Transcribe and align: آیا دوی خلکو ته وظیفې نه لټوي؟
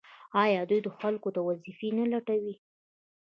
آیا 0.43 0.61
دوی 0.69 0.79
خلکو 0.99 1.29
ته 1.35 1.39
وظیفې 1.47 1.89
نه 1.97 2.05
لټوي؟ 2.11 2.55